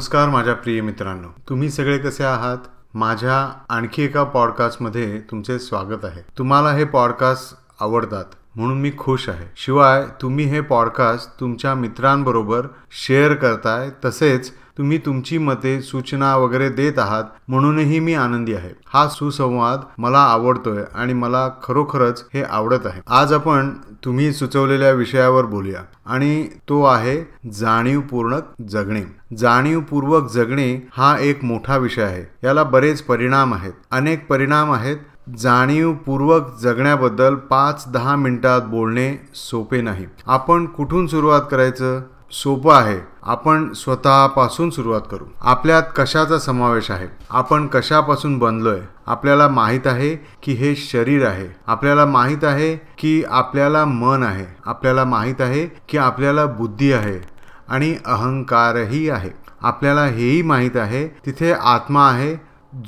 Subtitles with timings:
[0.00, 1.28] नमस्कार माझ्या प्रिय मित्रांनो.
[1.48, 2.58] तुम्ही सगळे कसे आहात?
[2.94, 6.24] माझ्या आणखी एका पॉडकास्टमध्ये तुमचे स्वागत आहे.
[6.38, 8.24] तुम्हाला हे पॉडकास्ट आवडतात
[8.54, 9.52] म्हणून मी खुश आहे.
[9.56, 16.98] शिवाय तुम्ही हे पॉडकास्ट तुमच्या मित्रांबरोबर शेअर करताय तसेच तुम्ही तुमची मते सूचना वगैरे देत
[16.98, 18.70] आहात म्हणूनही मी आनंदी आहे.
[18.94, 23.02] हा सुसंवाद मला आवडतोय आणि मला खरोखरच हे आवडत आहे.
[23.06, 23.70] आज आपण
[24.04, 25.80] तुम्ही सुचवलेल्या विषयावर बोलूया.
[26.06, 28.38] आणि तो आहे जाणीवपूर्ण
[28.68, 29.02] जगणे.
[29.36, 32.46] जाणीवपूर्वक जगणे हा एक मोठा विषय आहे.
[32.46, 33.72] याला बरेच परिणाम आहेत.
[33.90, 34.96] अनेक परिणाम आहेत.
[35.38, 40.06] जाणीवपूर्वक जगण्याबद्दल पाच दहा मिनिटात बोलणे सोपे नाही.
[40.26, 42.00] आपण कुठून सुरुवात करायचं?
[42.32, 43.09] सोपं आहे.
[43.22, 45.24] आपण स्वतःपासून सुरुवात करू.
[45.40, 47.06] आपल्यात कशाचा समावेश आहे?
[47.30, 48.80] आपण कशापासून बनलोय?
[49.06, 51.56] आपल्याला माहीत आहे की हे शरीर आहे.
[51.66, 54.46] आपल्याला माहीत आहे की आपल्याला मन आहे.
[54.66, 57.28] आपल्याला माहीत आहे की आपल्याला बुद्धी आहे
[57.68, 59.30] आणि अहंकारही आहे.
[59.62, 62.34] आपल्याला हेही माहीत आहे तिथे आत्मा आहे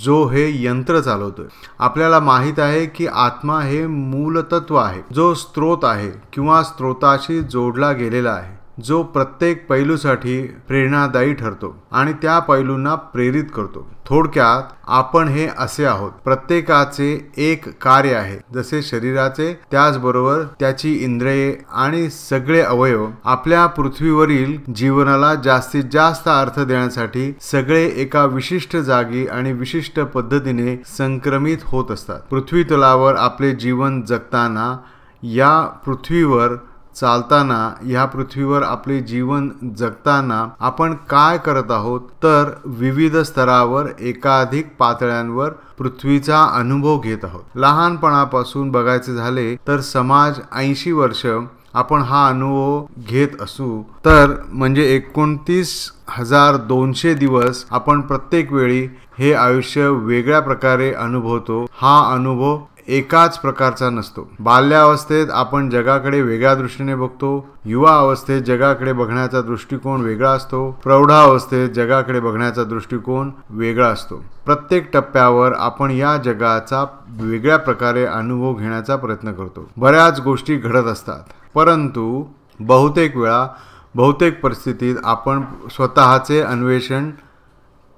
[0.00, 1.46] जो हे यंत्र चालवतोय.
[1.78, 8.30] आपल्याला माहीत आहे की आत्मा हे मूलतत्व आहे जो स्त्रोत आहे किंवा स्त्रोताशी जोडला गेलेला
[8.30, 8.61] आहे.
[8.83, 13.91] जो प्रत्येक पैलूसाठी प्रेरणादायी ठरतो आणि त्या पैलूंना प्रेरित करतो.
[14.06, 16.11] थोडक्यात आपण हे असे आहोत.
[16.24, 18.39] प्रत्येकाचे एक कार्य आहे.
[18.55, 27.33] जसे शरीराचे त्याचबरोबर त्याची इंद्रिये आणि सगळे अवयव आपल्या पृथ्वीवरील जीवनाला जास्तीत जास्त अर्थ देण्यासाठी
[27.41, 32.20] सगळे एका विशिष्ट जागी आणि विशिष्ट पद्धतीने संक्रमित होत असतात.
[32.20, 34.77] पृथ्वी तलावर आपले जीवन जगताना
[35.22, 36.48] या पृथ्वीवर
[36.97, 39.48] चालताना ह्या पृथ्वीवर आपले जीवन
[39.79, 47.42] जगताना आपण काय करत आहोत तर विविध स्तरावर एकाधिक पातळ्यांवर पृथ्वीचा अनुभव घेत आहोत.
[47.55, 51.27] लहानपणापासून बघायचे झाले तर समाज ऐंशी वर्ष
[51.75, 53.83] आपण हा अनुभव घेत असू.
[54.05, 55.70] तर म्हणजे एकोणतीस
[56.08, 58.86] हजार दोनशे दिवस आपण प्रत्येक वेळी
[59.19, 61.64] हे आयुष्य वेगळ्या प्रकारे अनुभवतो.
[61.73, 62.58] हा अनुभव
[62.89, 64.31] एकाच प्रकारचा नसतो.
[64.41, 67.48] बाल्यावस्थेत आपण जगाकडे वेगळ्या दृष्टीने बघतो.
[67.65, 70.70] युवा अवस्थेत जगाकडे बघण्याचा दृष्टिकोन वेगळा असतो.
[70.83, 74.25] प्रौढावस्थेत जगाकडे बघण्याचा दृष्टिकोन वेगळा असतो.
[74.45, 79.70] प्रत्येक टप्प्यावर आपण या जगाचा वेगळ्या प्रकारे अनुभव घेण्याचा प्रयत्न करतो.
[79.77, 81.20] बऱ्याच गोष्टी घडत असतात.
[81.55, 82.25] परंतु
[82.61, 83.47] बहुतेक वेळा
[83.95, 87.11] बहुतेक परिस्थितीत आपण स्वतःचे अन्वेषण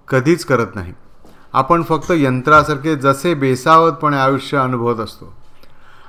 [0.08, 0.92] कधीच करत नाही.
[1.54, 5.32] आपण फक्त यंत्रासारखे जसे बेसावतपणे आयुष्य अनुभवत असतो.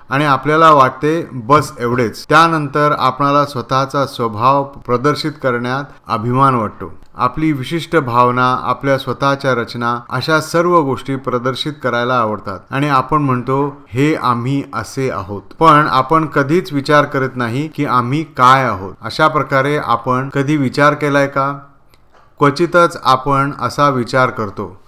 [0.09, 2.25] आणि आपल्याला वाटते बस एवढेच.
[2.29, 6.93] त्यानंतर आपणाला स्वतःचा स्वभाव प्रदर्शित करण्यात अभिमान वाटतो.
[7.15, 12.59] आपली विशिष्ट भावना आपल्या स्वतःच्या रचना अशा सर्व गोष्टी प्रदर्शित करायला आवडतात.
[12.71, 15.41] आणि आपण म्हणतो हे आम्ही असे आहोत.
[15.41, 18.93] पण आपण कधीच विचार करत नाही की आम्ही काय आहोत.
[19.01, 21.59] अशा प्रकारे आपण कधी विचार केलाय का?
[22.39, 24.84] क्वचितच आपण असा विचार करतो.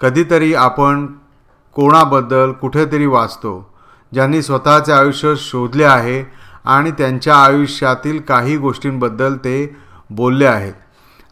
[0.00, 1.06] कधीतरी आपण
[1.74, 3.74] कोणाबद्दल कुठेतरी वाचतो
[4.14, 6.24] ज्यांनी स्वतःचे आयुष्य शोधले आहे
[6.64, 9.76] आणि त्यांच्या आयुष्यातील काही गोष्टींबद्दल ते
[10.10, 10.72] बोलले आहेत.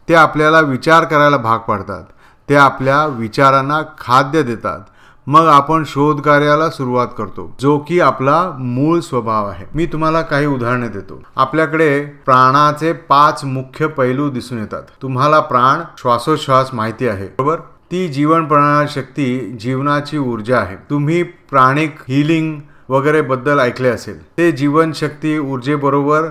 [0.09, 2.03] ते आपल्याला विचार करायला भाग पाडतात.
[2.49, 4.79] ते आपल्या विचारांना खाद्य देतात.
[5.27, 9.65] मग आपण शोध कार्याला सुरुवात करतो जो की आपला मूळ स्वभाव आहे.
[9.75, 11.21] मी तुम्हाला काही उदाहरणे देतो.
[11.35, 14.83] आपल्याकडे प्राणाचे पाच मुख्य पैलू दिसून येतात.
[15.01, 17.57] तुम्हाला प्राण श्वासोश्वास माहिती आहे बरोबर?
[17.91, 18.47] ती जीवन
[18.89, 20.75] शक्ती जीवनाची ऊर्जा आहे.
[20.89, 24.23] तुम्ही प्राणिक हिलिंग वगैरे बद्दल ऐकले असेल.
[24.37, 26.29] ते जीवनशक्ती ऊर्जेबरोबर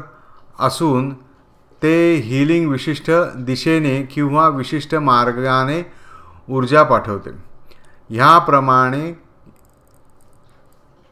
[0.60, 1.14] असून
[1.82, 5.82] ते हिलिंग विशिष्ट दिशेने किंवा विशिष्ट मार्गाने
[6.48, 7.30] ऊर्जा पाठवते.
[8.10, 9.12] ह्याप्रमाणे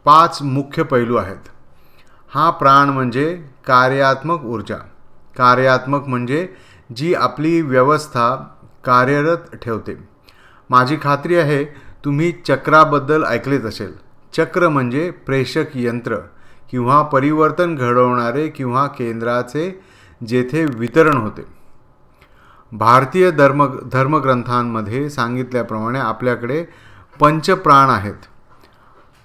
[0.05, 1.49] पाच मुख्य पैलू आहेत.
[2.35, 4.77] हा प्राण म्हणजे कार्यात्मक ऊर्जा.
[5.37, 6.49] कार्यात्मक म्हणजे
[6.97, 8.35] जी आपली व्यवस्था
[8.85, 10.16] कार्यरत ठेवते.
[10.71, 11.65] माझी खात्री आहे
[12.05, 13.95] तुम्ही चक्राबद्दल ऐकलेच असेल.
[14.37, 16.17] चक्र म्हणजे प्रेषक यंत्र
[16.71, 19.81] किंवा परिवर्तन घडवणारे किंवा केंद्राचे
[20.27, 21.43] जेथे वितरण होते.
[22.73, 26.65] भारतीय धर्म धर्मग्रंथांमध्ये सांगितल्याप्रमाणे आपल्याकडे
[27.21, 28.27] पंचप्राण आहेत.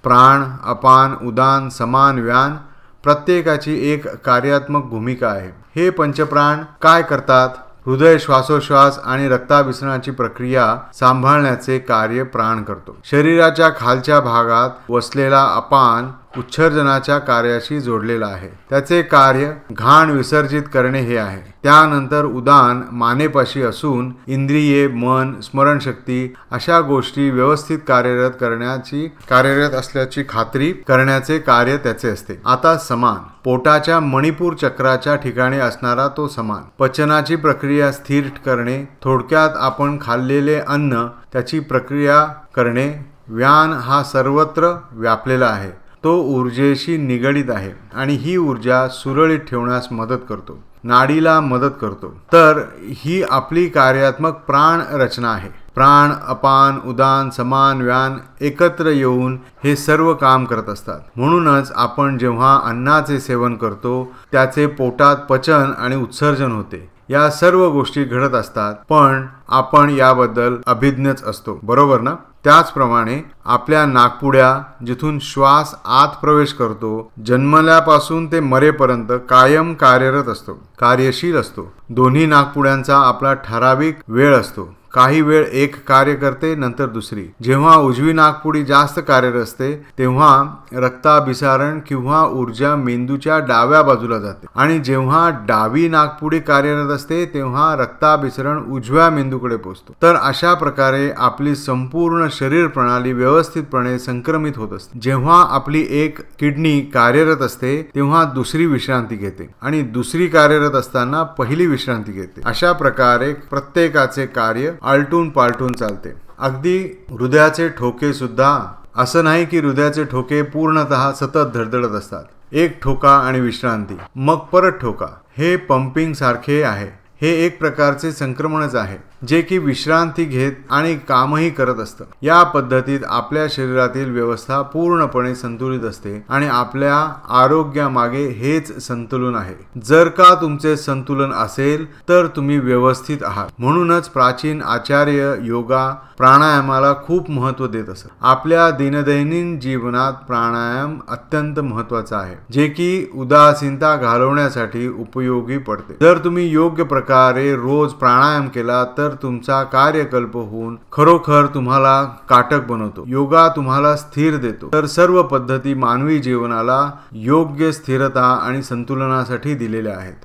[0.02, 2.56] प्राण अपान उदान समान व्यान
[3.02, 5.50] प्रत्येकाची एक कार्यात्मक भूमिका आहे.
[5.76, 7.48] हे पंचप्राण काय करतात?
[7.86, 12.96] हृदय श्वासोश्वास आणि रक्ताभिसरणाची प्रक्रिया सांभाळण्याचे कार्य प्राण करतो.
[13.04, 18.48] शरीराच्या खालच्या भागात वसलेला अपान उत्सर्जनाच्या कार्याशी जोडलेला आहे.
[18.70, 21.52] त्याचे कार्य घाण विसर्जित करणे हे आहे.
[21.62, 30.72] त्यानंतर उदान मानेपाशी असून इंद्रिये मन स्मरणशक्ती अशा गोष्टी व्यवस्थित कार्यरत करण्याची कार्यरत असल्याची खात्री
[30.72, 32.40] करण्याचे कार्य त्याचे असते.
[32.46, 33.20] आता समान.
[33.44, 36.62] पोटाच्या मणिपूर चक्राच्या ठिकाणी असणारा तो समान.
[36.78, 42.24] पचनाची प्रक्रिया स्थिर करणे थोडक्यात आपण खाल्लेले अन्न त्याची प्रक्रिया
[42.56, 45.81] करणे व्यान हा सर्वत्र व्यापलेला आहे.
[46.04, 50.58] तो ऊर्जेशी निगडीत आहे आणि ही ऊर्जा सुरळीत ठेवण्यास मदत करतो.
[50.84, 52.20] नाडीला मदत करतो.
[52.32, 55.48] तर ही आपली कार्यात्मक प्राण रचना आहे.
[55.74, 61.00] प्राण अपान उदान समान व्यान एकत्र येऊन हे सर्व काम करत असतात.
[61.16, 66.90] म्हणूनच आपण जेव्हा अन्नाचे सेवन करतो त्याचे पोटात पचन आणि उत्सर्जन होते.
[67.08, 71.60] या सर्व गोष्टी घडत असतात पण आपण याबद्दल अभिज्ञच असतो.
[71.62, 72.14] बरोबर ना?
[72.44, 81.36] त्याचप्रमाणे आपल्या नागपुड्या जिथून श्वास आत प्रवेश करतो जन्मल्यापासून ते मरेपर्यंत कायम कार्यरत असतो कार्यशील
[81.36, 81.72] असतो.
[81.88, 84.74] दोन्ही नागपुड्यांचा आपला ठराविक वेळ असतो.
[84.94, 87.24] काही वेळ एक कार्य करते नंतर दुसरी.
[87.42, 90.32] जेव्हा उजवी नागपुडी जास्त कार्यरत असते तेव्हा
[90.72, 94.46] रक्ताभिसारण किंवा ऊर्जा मेंदूच्या डाव्या बाजूला जाते.
[94.56, 99.92] आणि जेव्हा डावी नागपुडी कार्यरत असते तेव्हा रक्ताभिसरण उजव्या मेंदूकडे पोहोचतो.
[100.02, 104.98] तर अशा प्रकारे आपली संपूर्ण शरीर प्रणाली व्यवस्थितपणे संक्रमित होत असते.
[104.98, 111.66] जेव्हा आपली एक किडनी कार्यरत असते तेव्हा दुसरी विश्रांती घेते आणि दुसरी कार्यरत असताना पहिली
[111.66, 112.40] विश्रांती घेते.
[112.44, 116.08] अशा प्रकारे प्रत्येकाचे कार्य आलटून पालटून चालते.
[116.38, 122.24] अगदी हृदयाचे ठोके सुद्धा असं नाही की हृदयाचे ठोके पूर्णतः सतत धडधडत असतात.
[122.52, 125.06] एक ठोका आणि विश्रांती मग परत ठोका.
[125.38, 126.88] हे पंपिंग सारखे आहे.
[127.22, 129.11] हे एक प्रकारचे संक्रमणच आहे.
[129.28, 132.04] जे की विश्रांती घेत आणि कामही करत असतं.
[132.22, 136.96] या पद्धतीत आपल्या शरीरातील व्यवस्था पूर्णपणे संतुलित असते आणि आपल्या
[137.42, 139.80] आरोग्यामागे हेच संतुलन आहे.
[139.84, 143.48] जर का तुमचे संतुलन असेल तर तुम्ही व्यवस्थित आहात.
[143.58, 148.08] म्हणूनच प्राचीन आचार्य योगा प्राणायामाला खूप महत्त्व देत असत.
[148.20, 155.96] आपल्या दिनदैनिन जीवनात प्राणायाम अत्यंत महत्त्वाचा आहे जे की उदासीनता घालवण्यासाठी उपयोगी पडते.
[156.00, 163.04] जर तुम्ही योग्य प्रकारे रोज प्राणायाम केला तर तुमचा कार्यकल्प होऊन खरोखर तुम्हाला काटक बनवतो.
[163.06, 164.70] योगा तुम्हाला स्थिर देतो.
[164.72, 170.24] तर सर्व पद्धती मानवी जीवनाला योग्य स्थिरता आणि संतुलनासाठी दिलेल्या आहेत.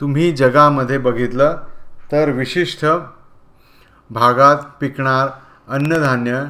[0.00, 1.56] तुम्ही जगामध्ये बघितलं
[2.12, 2.86] तर विशिष्ट
[4.10, 5.28] भागात पिकणार
[5.68, 6.44] अन्नधान्य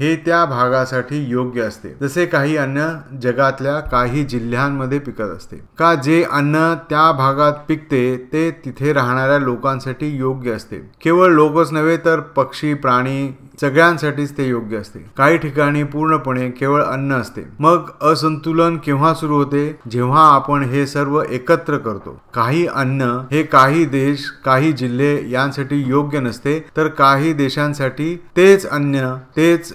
[0.00, 1.88] हे त्या भागासाठी योग्य असते.
[2.00, 2.86] जसे काही अन्न
[3.22, 5.56] जगातल्या काही जिल्ह्यांमध्ये पिकत असते.
[5.78, 10.78] का जे अन्न त्या भागात पिकते ते तिथे राहणाऱ्या लोकांसाठी योग्य असते.
[11.02, 14.98] केवळ लोकच नव्हे तर पक्षी प्राणी सगळ्यांसाठीच ते योग्य असते.
[15.16, 17.42] काही ठिकाणी पूर्णपणे केवळ अन्न असते.
[17.58, 19.64] मग असंतुलन केव्हा सुरू होते?
[19.90, 22.20] जेव्हा आपण हे सर्व एकत्र करतो.
[22.34, 29.14] काही अन्न हे काही देश काही जिल्हे यांसाठी योग्य नसते तर काही देशांसाठी तेच अन्न
[29.36, 29.72] तेच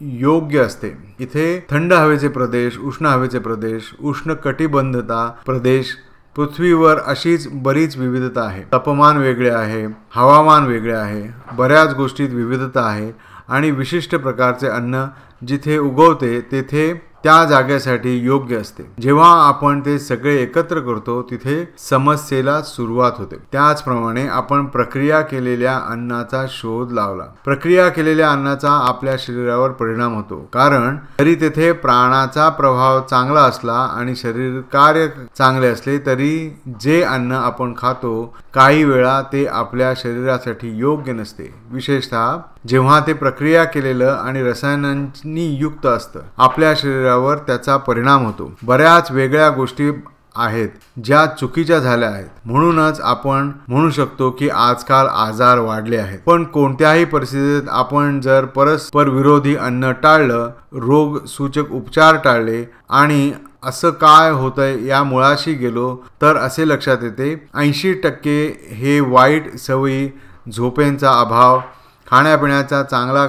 [0.00, 0.92] योग्य असते.
[1.20, 5.94] इथे थंड हवेचे प्रदेश उष्ण हवेचे प्रदेश उष्ण कटिबंधता प्रदेश
[6.36, 8.62] पृथ्वीवर अशीच बरीच विविधता आहे.
[8.72, 9.84] तापमान वेगळे आहे
[10.14, 11.22] हवामान वेगळे आहे
[11.56, 13.10] बऱ्याच गोष्टीत विविधता आहे
[13.48, 15.04] आणि विशिष्ट प्रकारचे अन्न
[15.46, 16.92] जिथे उगवते तेथे
[17.24, 18.82] त्या जागेसाठी योग्य असते.
[19.00, 23.36] जेव्हा आपण ते सगळे एकत्र करतो तिथे समस्येला सुरुवात होते.
[23.52, 27.24] त्याचप्रमाणे आपण प्रक्रिया केलेल्या अन्नाचा शोध लावला.
[27.44, 30.48] प्रक्रिया केलेल्या अन्नाचा आपल्या शरीरावर परिणाम होतो.
[30.52, 35.06] कारण तरी तेथे प्राणाचा प्रभाव चांगला असला आणि शरीर कार्य
[35.38, 41.54] चांगले असले तरी जे अन्न आपण खातो काही वेळा ते आपल्या शरीरासाठी योग्य नसते.
[41.70, 42.36] विशेषतः
[42.68, 48.52] जेव्हा ते प्रक्रिया केलेलं आणि रसायनांनी युक्त असतं आपल्या शरीरावर त्याचा परिणाम होतो.
[48.62, 49.90] बऱ्याच वेगळ्या गोष्टी
[50.36, 50.68] आहेत
[51.04, 52.26] ज्या चुकीच्या झाल्या आहेत.
[52.44, 56.18] म्हणूनच आपण म्हणू शकतो की आजकाल आजार वाढले आहेत.
[56.26, 63.32] पण कोणत्याही परिस्थितीत आपण जर परस्पर विरोधी अन्न टाळलं रोग सूचक उपचार टाळले आणि
[63.64, 68.38] असं काय होतंय या मुळाशी गेलो तर असे लक्षात येते ऐंशी टक्के
[68.72, 70.08] हे वाईट सवयी
[70.48, 71.60] झोपेंचा अभाव
[72.10, 73.26] खाण्यापिण्याचा चांगला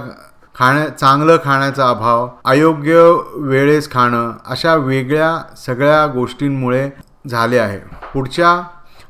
[0.55, 6.89] खाण्या चांगलं खाण्याचा अभाव अयोग्य वेळेस खाणं अशा वेगळ्या सगळ्या गोष्टींमुळे
[7.29, 7.77] झाले आहे.
[8.13, 8.62] पुढच्या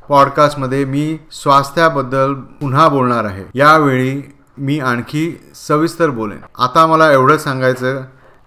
[0.10, 3.44] पॉडकास्टमध्ये मी स्वास्थ्याबद्दल पुन्हा बोलणार आहे.
[3.56, 6.40] यावेळी मी आणखी सविस्तर बोलेन.
[6.60, 8.02] आता मला एवढंच सांगायचं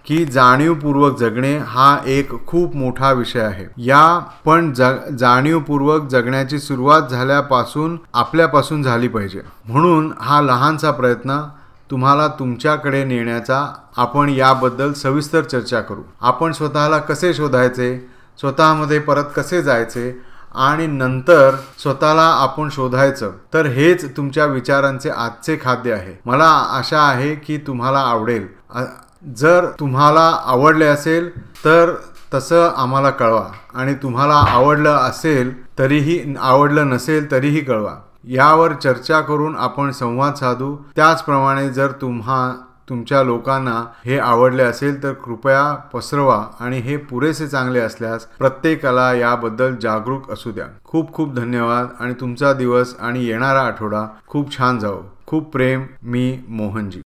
[0.06, 3.66] की जाणीवपूर्वक जगणे हा एक खूप मोठा विषय आहे.
[3.76, 9.42] या पण जग जाणीवपूर्वक जगण्याची सुरुवात झाल्यापासून आपल्यापासून झाली पाहिजे.
[9.68, 11.40] म्हणून हा लहानसा प्रयत्न
[11.90, 13.66] तुम्हाला तुमच्याकडे नेण्याचा
[13.96, 16.02] आपण याबद्दल सविस्तर चर्चा करू.
[16.20, 18.08] आपण स्वतःला कसे शोधायचे
[18.40, 20.20] स्वतःमध्ये परत कसे जायचे
[20.54, 26.14] आणि नंतर स्वतःला आपण शोधायचं तर हेच तुमच्या विचारांचे आजचे खाद्य आहे.
[26.26, 28.46] मला आशा आहे की तुम्हाला आवडेल.
[29.24, 31.28] जर तुम्हाला आवडले असेल
[31.64, 31.94] तर
[32.34, 33.46] तसं आम्हाला कळवा.
[33.74, 37.94] आणि तुम्हाला आवडलं असेल तरीही आवडलं नसेल तरीही कळवा.
[38.24, 40.76] यावर चर्चा करून आपण संवाद साधू.
[40.96, 42.52] त्याचप्रमाणे जर तुम्हा
[42.88, 49.76] तुमच्या लोकांना हे आवडले असेल तर कृपया पसरवा आणि हे पुरेसे चांगले असल्यास प्रत्येकाला याबद्दल
[49.76, 50.66] जागरूक असू द्या.
[50.84, 56.38] खूप खूप धन्यवाद आणि तुमचा दिवस आणि येणारा आठवडा खूप छान जाओ खूप प्रेम मी
[56.48, 57.00] मोहनजी.